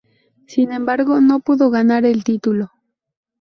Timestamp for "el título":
2.07-2.71